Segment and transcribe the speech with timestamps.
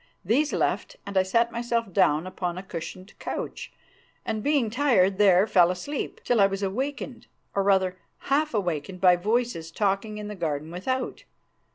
[0.25, 3.71] These left, and I sat myself down upon a cushioned couch,
[4.25, 9.15] and, being tired, there fell asleep, till I was awakened, or, rather, half awakened by
[9.15, 11.23] voices talking in the garden without.